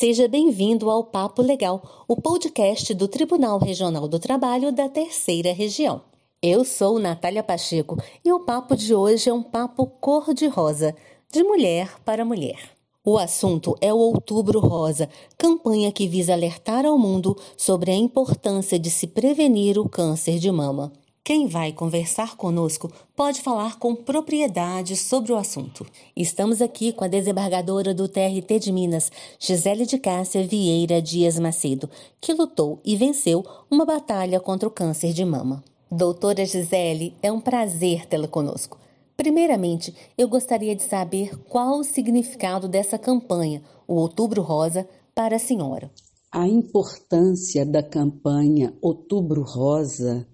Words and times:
Seja 0.00 0.26
bem-vindo 0.26 0.88
ao 0.88 1.04
Papo 1.04 1.42
Legal, 1.42 2.06
o 2.08 2.16
podcast 2.16 2.94
do 2.94 3.06
Tribunal 3.06 3.58
Regional 3.58 4.08
do 4.08 4.18
Trabalho 4.18 4.72
da 4.72 4.88
Terceira 4.88 5.52
Região. 5.52 6.00
Eu 6.40 6.64
sou 6.64 6.98
Natália 6.98 7.42
Pacheco 7.42 7.98
e 8.24 8.32
o 8.32 8.40
papo 8.40 8.74
de 8.74 8.94
hoje 8.94 9.28
é 9.28 9.34
um 9.34 9.42
papo 9.42 9.86
cor-de-rosa, 9.86 10.96
de 11.30 11.42
mulher 11.42 12.00
para 12.02 12.24
mulher. 12.24 12.70
O 13.04 13.18
assunto 13.18 13.76
é 13.78 13.92
o 13.92 13.98
Outubro 13.98 14.58
Rosa, 14.58 15.06
campanha 15.36 15.92
que 15.92 16.08
visa 16.08 16.32
alertar 16.32 16.86
ao 16.86 16.96
mundo 16.96 17.36
sobre 17.54 17.90
a 17.90 17.94
importância 17.94 18.78
de 18.78 18.88
se 18.88 19.06
prevenir 19.06 19.78
o 19.78 19.86
câncer 19.86 20.38
de 20.38 20.50
mama. 20.50 20.90
Quem 21.30 21.46
vai 21.46 21.72
conversar 21.72 22.36
conosco 22.36 22.90
pode 23.14 23.40
falar 23.40 23.78
com 23.78 23.94
propriedade 23.94 24.96
sobre 24.96 25.30
o 25.30 25.36
assunto. 25.36 25.86
Estamos 26.16 26.60
aqui 26.60 26.92
com 26.92 27.04
a 27.04 27.06
desembargadora 27.06 27.94
do 27.94 28.08
TRT 28.08 28.58
de 28.58 28.72
Minas, 28.72 29.12
Gisele 29.38 29.86
de 29.86 29.96
Cássia 29.96 30.44
Vieira 30.44 31.00
Dias 31.00 31.38
Macedo, 31.38 31.88
que 32.20 32.32
lutou 32.32 32.80
e 32.84 32.96
venceu 32.96 33.44
uma 33.70 33.86
batalha 33.86 34.40
contra 34.40 34.66
o 34.68 34.72
câncer 34.72 35.12
de 35.12 35.24
mama. 35.24 35.62
Doutora 35.88 36.44
Gisele, 36.44 37.14
é 37.22 37.30
um 37.30 37.40
prazer 37.40 38.06
tê-la 38.06 38.26
conosco. 38.26 38.76
Primeiramente, 39.16 39.94
eu 40.18 40.26
gostaria 40.26 40.74
de 40.74 40.82
saber 40.82 41.38
qual 41.44 41.78
o 41.78 41.84
significado 41.84 42.66
dessa 42.66 42.98
campanha, 42.98 43.62
o 43.86 43.94
Outubro 43.94 44.42
Rosa, 44.42 44.84
para 45.14 45.36
a 45.36 45.38
senhora. 45.38 45.92
A 46.32 46.48
importância 46.48 47.64
da 47.64 47.84
campanha 47.84 48.74
Outubro 48.82 49.44
Rosa 49.44 50.26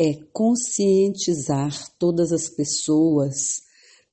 é 0.00 0.14
conscientizar 0.32 1.76
todas 1.98 2.32
as 2.32 2.48
pessoas 2.48 3.60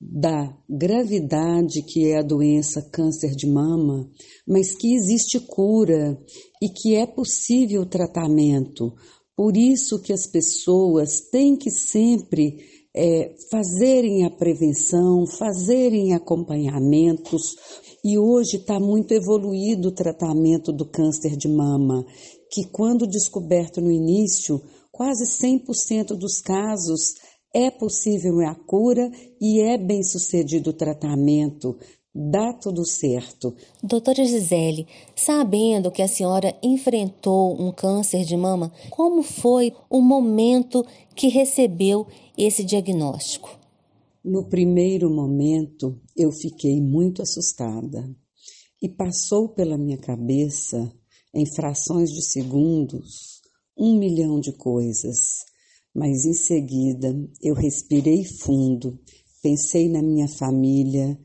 da 0.00 0.56
gravidade 0.66 1.82
que 1.82 2.06
é 2.06 2.16
a 2.16 2.22
doença 2.22 2.80
câncer 2.90 3.32
de 3.36 3.46
mama, 3.46 4.08
mas 4.48 4.74
que 4.74 4.94
existe 4.94 5.38
cura 5.40 6.18
e 6.62 6.70
que 6.70 6.94
é 6.94 7.06
possível 7.06 7.84
tratamento. 7.84 8.94
Por 9.36 9.58
isso 9.58 10.00
que 10.00 10.14
as 10.14 10.26
pessoas 10.26 11.20
têm 11.30 11.54
que 11.54 11.70
sempre 11.70 12.56
é, 12.96 13.34
fazerem 13.50 14.24
a 14.24 14.30
prevenção, 14.30 15.26
fazerem 15.26 16.14
acompanhamentos. 16.14 17.56
E 18.02 18.18
hoje 18.18 18.56
está 18.56 18.80
muito 18.80 19.12
evoluído 19.12 19.88
o 19.88 19.94
tratamento 19.94 20.72
do 20.72 20.86
câncer 20.86 21.36
de 21.36 21.48
mama, 21.48 22.06
que 22.50 22.64
quando 22.70 23.06
descoberto 23.06 23.82
no 23.82 23.90
início, 23.90 24.62
quase 24.94 25.24
100% 25.24 26.16
dos 26.16 26.40
casos 26.40 27.14
é 27.52 27.68
possível 27.68 28.40
a 28.46 28.54
cura 28.54 29.10
e 29.40 29.60
é 29.60 29.76
bem 29.76 30.04
sucedido 30.04 30.70
o 30.70 30.72
tratamento. 30.72 31.76
Dá 32.14 32.52
tudo 32.52 32.86
certo. 32.86 33.56
Doutora 33.82 34.24
Gisele, 34.24 34.86
sabendo 35.16 35.90
que 35.90 36.00
a 36.00 36.06
senhora 36.06 36.56
enfrentou 36.62 37.60
um 37.60 37.72
câncer 37.72 38.24
de 38.24 38.36
mama, 38.36 38.72
como 38.88 39.20
foi 39.24 39.72
o 39.90 40.00
momento 40.00 40.86
que 41.16 41.26
recebeu 41.26 42.06
esse 42.38 42.62
diagnóstico? 42.62 43.50
No 44.24 44.48
primeiro 44.48 45.10
momento, 45.10 46.00
eu 46.16 46.30
fiquei 46.30 46.80
muito 46.80 47.20
assustada 47.20 48.08
e 48.80 48.88
passou 48.88 49.48
pela 49.48 49.76
minha 49.76 49.98
cabeça, 49.98 50.92
em 51.34 51.44
frações 51.52 52.10
de 52.10 52.22
segundos, 52.22 53.33
um 53.76 53.98
milhão 53.98 54.40
de 54.40 54.52
coisas, 54.52 55.44
mas 55.94 56.24
em 56.24 56.34
seguida 56.34 57.14
eu 57.42 57.54
respirei 57.54 58.24
fundo, 58.24 58.98
pensei 59.42 59.88
na 59.88 60.02
minha 60.02 60.28
família, 60.28 61.18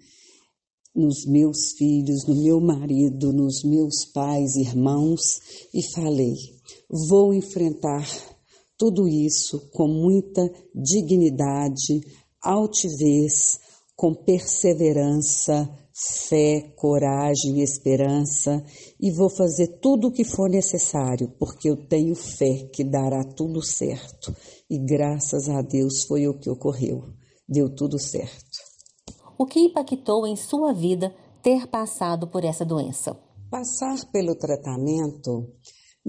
nos 0.96 1.26
meus 1.26 1.72
filhos, 1.78 2.26
no 2.28 2.36
meu 2.36 2.60
marido, 2.60 3.32
nos 3.32 3.64
meus 3.64 4.06
pais, 4.06 4.56
irmãos 4.56 5.20
e 5.74 5.82
falei: 5.94 6.36
vou 7.08 7.34
enfrentar 7.34 8.08
tudo 8.78 9.08
isso 9.08 9.70
com 9.72 9.88
muita 9.88 10.50
dignidade, 10.74 12.02
altivez, 12.42 13.60
com 13.96 14.14
perseverança, 14.14 15.70
fé, 16.30 16.72
coragem 16.76 17.60
e 17.60 17.62
esperança 17.62 18.64
e 19.00 19.12
vou 19.12 19.30
fazer 19.30 19.80
tudo 19.80 20.08
o 20.08 20.12
que 20.12 20.24
for 20.24 20.50
necessário, 20.50 21.30
porque 21.38 21.70
eu 21.70 21.76
tenho 21.76 22.16
fé 22.16 22.70
que 22.74 22.84
dará 22.84 23.24
tudo 23.24 23.62
certo. 23.62 24.34
E 24.70 24.78
graças 24.78 25.50
a 25.50 25.62
Deus 25.62 26.04
foi 26.08 26.28
o 26.28 26.38
que 26.38 26.50
ocorreu. 26.50 27.04
Deu 27.48 27.74
tudo 27.74 28.00
certo. 28.00 28.60
O 29.38 29.46
que 29.46 29.60
impactou 29.60 30.26
em 30.28 30.36
sua 30.36 30.74
vida 30.74 31.14
ter 31.42 31.68
passado 31.68 32.28
por 32.28 32.44
essa 32.44 32.66
doença? 32.66 33.18
Passar 33.50 34.06
pelo 34.12 34.36
tratamento 34.36 35.48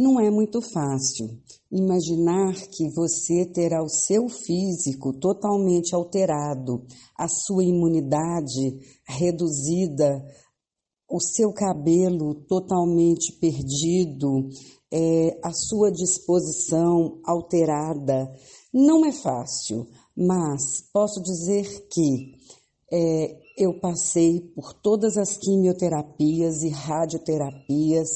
não 0.00 0.18
é 0.18 0.30
muito 0.30 0.62
fácil. 0.62 1.28
Imaginar 1.70 2.54
que 2.72 2.88
você 2.88 3.44
terá 3.44 3.82
o 3.82 3.88
seu 3.88 4.28
físico 4.30 5.12
totalmente 5.12 5.94
alterado, 5.94 6.86
a 7.16 7.28
sua 7.28 7.62
imunidade 7.62 8.78
reduzida, 9.06 10.24
o 11.06 11.20
seu 11.20 11.52
cabelo 11.52 12.34
totalmente 12.46 13.32
perdido, 13.38 14.48
é, 14.90 15.38
a 15.44 15.52
sua 15.52 15.92
disposição 15.92 17.20
alterada. 17.22 18.32
Não 18.72 19.04
é 19.04 19.12
fácil, 19.12 19.86
mas 20.16 20.80
posso 20.92 21.22
dizer 21.22 21.86
que 21.92 22.40
é, 22.90 23.38
eu 23.58 23.78
passei 23.78 24.40
por 24.54 24.72
todas 24.72 25.18
as 25.18 25.36
quimioterapias 25.36 26.62
e 26.62 26.70
radioterapias 26.70 28.08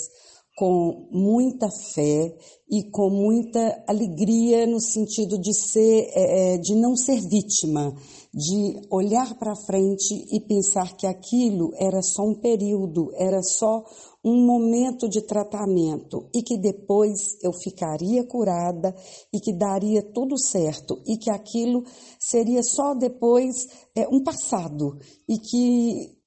com 0.57 1.09
muita 1.11 1.69
fé 1.93 2.37
e 2.71 2.89
com 2.91 3.11
muita 3.11 3.85
alegria 3.89 4.67
no 4.67 4.81
sentido 4.81 5.39
de 5.39 5.53
ser, 5.53 6.09
é, 6.15 6.55
é 6.55 6.59
de 6.59 6.75
não 6.77 6.97
ser 6.97 7.21
vítima, 7.21 7.93
de 8.33 8.81
olhar 8.91 9.37
para 9.37 9.57
frente 9.57 10.15
e 10.33 10.41
pensar 10.41 10.97
que 10.97 11.07
aquilo 11.07 11.73
era 11.77 12.01
só 12.03 12.23
um 12.23 12.35
período, 12.35 13.11
era 13.17 13.43
só 13.43 13.85
um 14.25 14.47
momento 14.47 15.09
de 15.09 15.23
tratamento 15.23 16.29
e 16.35 16.43
que 16.43 16.57
depois 16.57 17.37
eu 17.43 17.53
ficaria 17.53 18.25
curada 18.25 18.95
e 19.33 19.41
que 19.41 19.53
daria 19.53 20.03
tudo 20.03 20.39
certo 20.39 21.03
e 21.07 21.19
que 21.19 21.31
aquilo 21.31 21.85
seria 22.19 22.63
só 22.63 22.95
depois 22.95 23.55
é, 23.95 24.09
um 24.09 24.23
passado 24.23 24.99
e 25.29 25.39
que 25.39 26.24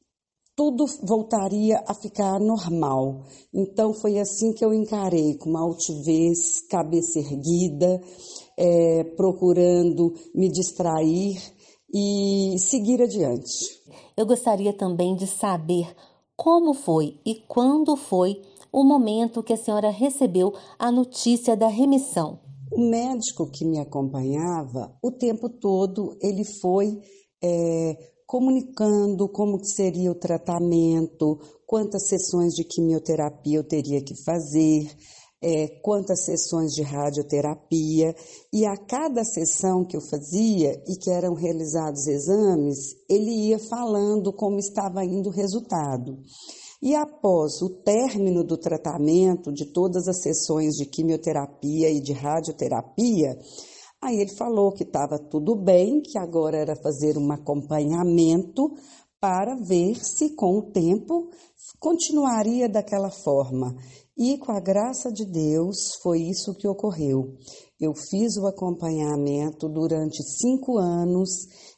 tudo 0.57 0.85
voltaria 1.03 1.83
a 1.85 1.93
ficar 1.93 2.39
normal. 2.39 3.21
Então 3.53 3.93
foi 3.93 4.17
assim 4.17 4.51
que 4.51 4.65
eu 4.65 4.73
encarei, 4.73 5.37
com 5.37 5.51
uma 5.51 5.61
altivez, 5.61 6.61
cabeça 6.67 7.19
erguida, 7.19 8.01
é, 8.57 9.03
procurando 9.15 10.15
me 10.33 10.49
distrair 10.49 11.37
e 11.93 12.55
seguir 12.59 13.03
adiante. 13.03 13.53
Eu 14.17 14.25
gostaria 14.25 14.73
também 14.73 15.15
de 15.15 15.27
saber 15.27 15.95
como 16.35 16.73
foi 16.73 17.19
e 17.23 17.35
quando 17.47 17.95
foi 17.95 18.41
o 18.73 18.83
momento 18.83 19.43
que 19.43 19.53
a 19.53 19.57
senhora 19.57 19.91
recebeu 19.91 20.53
a 20.79 20.91
notícia 20.91 21.55
da 21.55 21.67
remissão. 21.67 22.39
O 22.71 22.81
médico 22.81 23.49
que 23.51 23.63
me 23.63 23.79
acompanhava, 23.79 24.91
o 25.03 25.11
tempo 25.11 25.49
todo, 25.49 26.17
ele 26.19 26.43
foi 26.43 26.99
é, 27.43 28.16
comunicando 28.27 29.29
como 29.29 29.57
seria 29.63 30.11
o 30.11 30.19
tratamento, 30.19 31.39
quantas 31.65 32.07
sessões 32.09 32.53
de 32.53 32.65
quimioterapia 32.65 33.57
eu 33.57 33.63
teria 33.63 34.03
que 34.03 34.13
fazer, 34.25 34.91
é, 35.41 35.67
quantas 35.81 36.25
sessões 36.25 36.73
de 36.73 36.81
radioterapia, 36.81 38.13
e 38.51 38.65
a 38.65 38.75
cada 38.75 39.23
sessão 39.23 39.85
que 39.85 39.95
eu 39.95 40.01
fazia 40.01 40.73
e 40.87 40.97
que 40.97 41.09
eram 41.09 41.33
realizados 41.33 42.05
exames, 42.05 42.95
ele 43.09 43.47
ia 43.47 43.59
falando 43.59 44.33
como 44.33 44.59
estava 44.59 45.05
indo 45.05 45.29
o 45.29 45.33
resultado. 45.33 46.17
E 46.81 46.93
após 46.95 47.61
o 47.61 47.69
término 47.69 48.43
do 48.43 48.57
tratamento 48.57 49.53
de 49.53 49.71
todas 49.71 50.07
as 50.07 50.21
sessões 50.21 50.75
de 50.75 50.85
quimioterapia 50.85 51.89
e 51.89 52.01
de 52.01 52.13
radioterapia, 52.13 53.39
Aí 54.01 54.15
ele 54.15 54.35
falou 54.35 54.71
que 54.71 54.83
estava 54.83 55.17
tudo 55.17 55.55
bem, 55.55 56.01
que 56.01 56.17
agora 56.17 56.57
era 56.57 56.75
fazer 56.75 57.17
um 57.17 57.31
acompanhamento 57.31 58.73
para 59.19 59.55
ver 59.55 59.95
se 59.95 60.35
com 60.35 60.59
o 60.59 60.71
tempo 60.71 61.29
continuaria 61.79 62.69
daquela 62.69 63.09
forma. 63.09 63.75
E 64.15 64.37
com 64.37 64.51
a 64.51 64.59
graça 64.59 65.11
de 65.11 65.25
Deus 65.25 65.95
foi 66.01 66.21
isso 66.21 66.55
que 66.55 66.67
ocorreu. 66.67 67.35
Eu 67.79 67.93
fiz 67.93 68.35
o 68.37 68.47
acompanhamento 68.47 69.69
durante 69.69 70.23
cinco 70.23 70.77
anos 70.77 71.29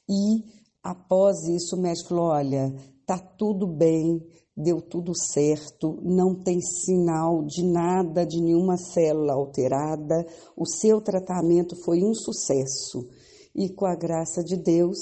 e 0.08 0.44
após 0.84 1.38
isso 1.48 1.76
o 1.76 1.82
médico 1.82 2.10
falou: 2.10 2.28
olha, 2.28 2.74
tá 3.06 3.18
tudo 3.18 3.68
bem, 3.68 4.22
deu 4.60 4.82
tudo 4.82 5.14
certo, 5.16 5.98
não 6.04 6.36
tem 6.36 6.60
sinal 6.60 7.46
de 7.46 7.64
nada, 7.64 8.26
de 8.26 8.42
nenhuma 8.42 8.76
célula 8.76 9.34
alterada, 9.34 10.28
o 10.56 10.66
seu 10.66 11.00
tratamento 11.00 11.78
foi 11.86 12.04
um 12.04 12.14
sucesso. 12.14 13.08
E 13.56 13.70
com 13.70 13.86
a 13.86 13.96
graça 13.96 14.44
de 14.44 14.58
Deus, 14.58 14.98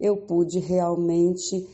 eu 0.00 0.16
pude 0.16 0.58
realmente 0.58 1.68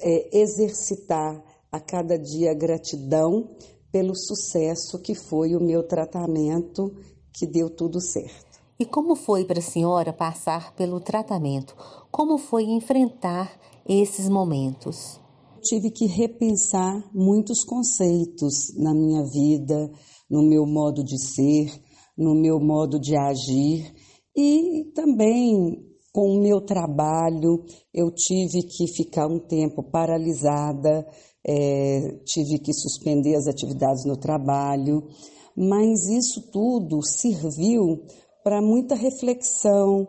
é, 0.00 0.38
exercitar 0.38 1.42
a 1.70 1.80
cada 1.80 2.16
dia 2.16 2.54
gratidão 2.54 3.50
pelo 3.90 4.14
sucesso 4.14 5.00
que 5.00 5.14
foi 5.14 5.56
o 5.56 5.60
meu 5.60 5.82
tratamento, 5.82 6.94
que 7.32 7.46
deu 7.46 7.68
tudo 7.68 8.00
certo. 8.00 8.60
E 8.78 8.86
como 8.86 9.16
foi 9.16 9.44
para 9.44 9.58
a 9.58 9.62
senhora 9.62 10.12
passar 10.12 10.72
pelo 10.76 11.00
tratamento? 11.00 11.74
Como 12.12 12.38
foi 12.38 12.62
enfrentar 12.62 13.58
esses 13.86 14.28
momentos? 14.28 15.20
Tive 15.62 15.90
que 15.90 16.06
repensar 16.06 17.10
muitos 17.12 17.64
conceitos 17.64 18.74
na 18.76 18.94
minha 18.94 19.24
vida, 19.24 19.90
no 20.30 20.42
meu 20.42 20.66
modo 20.66 21.02
de 21.02 21.18
ser, 21.18 21.70
no 22.16 22.34
meu 22.34 22.60
modo 22.60 22.98
de 22.98 23.16
agir 23.16 23.92
e 24.36 24.84
também 24.94 25.84
com 26.12 26.36
o 26.36 26.40
meu 26.40 26.60
trabalho. 26.60 27.64
Eu 27.92 28.10
tive 28.10 28.62
que 28.62 28.86
ficar 28.96 29.26
um 29.26 29.38
tempo 29.38 29.82
paralisada, 29.82 31.06
é, 31.46 32.20
tive 32.24 32.58
que 32.58 32.72
suspender 32.72 33.34
as 33.36 33.46
atividades 33.46 34.04
no 34.04 34.16
trabalho, 34.16 35.08
mas 35.56 36.06
isso 36.08 36.50
tudo 36.52 37.00
serviu 37.02 38.04
para 38.44 38.62
muita 38.62 38.94
reflexão 38.94 40.08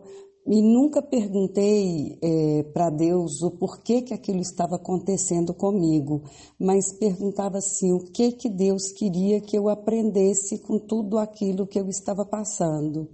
e 0.52 0.64
nunca 0.64 1.00
perguntei 1.00 2.18
é, 2.24 2.64
para 2.74 2.90
Deus 2.90 3.44
o 3.44 3.52
porquê 3.52 4.02
que 4.02 4.16
aquilo 4.16 4.40
estava 4.40 4.78
acontecendo 4.78 5.54
comigo, 5.54 6.24
mas 6.60 6.92
perguntava 6.98 7.60
assim 7.60 7.94
o 7.94 8.00
que 8.12 8.32
que 8.32 8.50
Deus 8.50 8.92
queria 8.92 9.40
que 9.42 9.56
eu 9.56 9.70
aprendesse 9.70 10.58
com 10.58 10.80
tudo 10.80 11.20
aquilo 11.20 11.68
que 11.68 11.80
eu 11.80 11.88
estava 11.88 12.26
passando. 12.26 13.08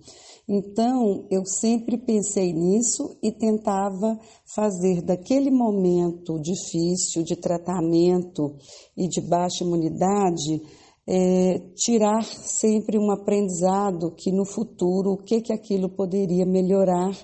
Então 0.47 1.25
eu 1.29 1.45
sempre 1.45 1.97
pensei 1.97 2.53
nisso 2.53 3.17
e 3.21 3.33
tentava 3.33 4.17
fazer 4.45 5.01
daquele 5.01 5.51
momento 5.51 6.39
difícil 6.39 7.21
de 7.21 7.35
tratamento 7.35 8.55
e 8.95 9.09
de 9.09 9.19
baixa 9.19 9.65
imunidade 9.65 10.61
é, 11.07 11.61
tirar 11.75 12.23
sempre 12.23 12.97
um 12.97 13.11
aprendizado 13.11 14.11
que 14.11 14.31
no 14.31 14.45
futuro 14.45 15.13
o 15.13 15.17
que 15.17 15.41
que 15.41 15.53
aquilo 15.53 15.89
poderia 15.89 16.45
melhorar 16.45 17.15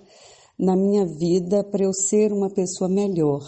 na 0.57 0.75
minha 0.75 1.05
vida 1.05 1.63
para 1.63 1.83
eu 1.83 1.93
ser 1.93 2.31
uma 2.31 2.49
pessoa 2.49 2.87
melhor. 2.89 3.41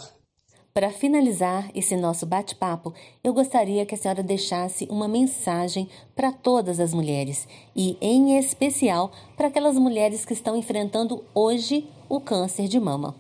Para 0.73 0.89
finalizar 0.89 1.69
esse 1.75 1.95
nosso 1.95 2.25
bate-papo, 2.25 2.91
eu 3.23 3.31
gostaria 3.31 3.85
que 3.85 3.93
a 3.93 3.97
senhora 3.97 4.23
deixasse 4.23 4.87
uma 4.89 5.07
mensagem 5.07 5.87
para 6.15 6.31
todas 6.31 6.79
as 6.79 6.95
mulheres 6.95 7.47
e, 7.75 7.95
em 8.01 8.39
especial, 8.39 9.11
para 9.37 9.49
aquelas 9.49 9.77
mulheres 9.77 10.25
que 10.25 10.33
estão 10.33 10.57
enfrentando 10.57 11.23
hoje 11.35 11.87
o 12.09 12.19
câncer 12.19 12.67
de 12.67 12.79
mama. 12.79 13.15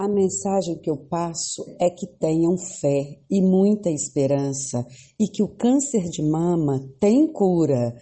A 0.00 0.08
mensagem 0.08 0.78
que 0.78 0.88
eu 0.88 0.96
passo 0.96 1.62
é 1.78 1.90
que 1.90 2.06
tenham 2.06 2.56
fé 2.56 3.20
e 3.30 3.42
muita 3.42 3.90
esperança 3.90 4.82
e 5.20 5.28
que 5.28 5.42
o 5.42 5.48
câncer 5.48 6.08
de 6.08 6.22
mama 6.22 6.80
tem 6.98 7.30
cura 7.30 7.94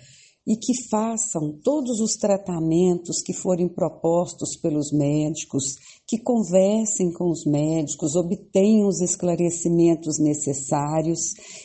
e 0.46 0.56
que 0.56 0.72
façam 0.88 1.58
todos 1.60 1.98
os 1.98 2.12
tratamentos 2.12 3.20
que 3.20 3.32
forem 3.32 3.68
propostos 3.68 4.56
pelos 4.62 4.92
médicos, 4.92 5.74
que 6.06 6.22
conversem 6.22 7.12
com 7.12 7.32
os 7.32 7.44
médicos, 7.44 8.14
obtenham 8.14 8.86
os 8.86 9.00
esclarecimentos 9.00 10.20
necessários 10.20 11.18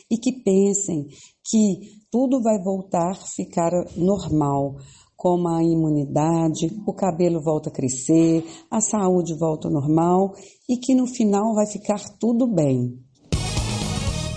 e 0.09 0.18
que 0.18 0.41
pensem 0.44 1.09
que 1.45 1.91
tudo 2.09 2.41
vai 2.41 2.59
voltar 2.59 3.12
a 3.12 3.25
ficar 3.36 3.71
normal 3.95 4.77
como 5.24 5.48
a 5.48 5.64
imunidade, 5.64 6.68
o 6.86 6.92
cabelo 6.92 7.42
volta 7.42 7.70
a 7.70 7.72
crescer, 7.72 8.44
a 8.70 8.81
saúde 8.81 9.34
volta 9.34 9.70
ao 9.70 9.74
normal 9.74 10.34
e 10.68 10.75
que 10.75 10.94
no 10.94 11.08
final 11.08 11.56
vai 11.56 11.66
ficar 11.66 12.02
tudo 12.20 12.46
bem. 12.46 13.00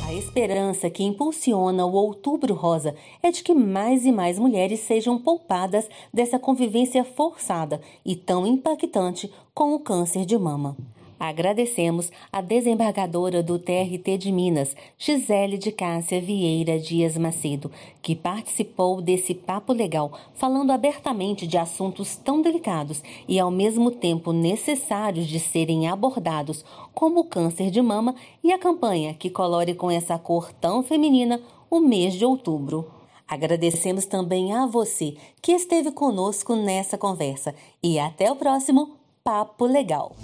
A 0.06 0.14
esperança 0.14 0.88
que 0.88 1.02
impulsiona 1.02 1.84
o 1.84 1.92
Outubro 1.92 2.54
Rosa 2.54 2.94
é 3.20 3.32
de 3.32 3.42
que 3.42 3.52
mais 3.52 4.06
e 4.06 4.12
mais 4.12 4.38
mulheres 4.38 4.78
sejam 4.78 5.18
poupadas 5.18 5.88
dessa 6.14 6.38
convivência 6.38 7.02
forçada 7.02 7.80
e 8.04 8.14
tão 8.14 8.46
impactante 8.46 9.28
com 9.52 9.74
o 9.74 9.80
câncer 9.80 10.24
de 10.24 10.38
mama. 10.38 10.76
Agradecemos 11.18 12.12
a 12.30 12.42
desembargadora 12.42 13.42
do 13.42 13.58
TRT 13.58 14.18
de 14.18 14.30
Minas, 14.30 14.76
Gisele 14.98 15.56
de 15.56 15.72
Cássia 15.72 16.20
Vieira 16.20 16.78
Dias 16.78 17.16
Macedo, 17.16 17.70
que 18.02 18.14
participou 18.14 19.00
desse 19.00 19.34
papo 19.34 19.72
legal, 19.72 20.12
falando 20.34 20.72
abertamente 20.72 21.46
de 21.46 21.56
assuntos 21.56 22.16
tão 22.16 22.42
delicados 22.42 23.02
e 23.26 23.38
ao 23.38 23.50
mesmo 23.50 23.90
tempo 23.90 24.30
necessários 24.30 25.26
de 25.26 25.40
serem 25.40 25.88
abordados, 25.88 26.64
como 26.92 27.20
o 27.20 27.24
câncer 27.24 27.70
de 27.70 27.80
mama 27.80 28.14
e 28.44 28.52
a 28.52 28.58
campanha 28.58 29.14
que 29.14 29.30
colore 29.30 29.74
com 29.74 29.90
essa 29.90 30.18
cor 30.18 30.52
tão 30.52 30.82
feminina 30.82 31.40
o 31.70 31.80
mês 31.80 32.14
de 32.14 32.26
outubro. 32.26 32.90
Agradecemos 33.26 34.04
também 34.04 34.52
a 34.52 34.66
você 34.66 35.16
que 35.42 35.52
esteve 35.52 35.90
conosco 35.90 36.54
nessa 36.54 36.96
conversa 36.96 37.54
e 37.82 37.98
até 37.98 38.30
o 38.30 38.36
próximo 38.36 38.96
Papo 39.24 39.66
Legal. 39.66 40.14